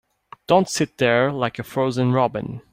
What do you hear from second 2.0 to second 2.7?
robin.